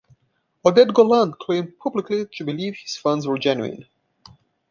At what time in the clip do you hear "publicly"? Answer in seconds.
1.77-2.25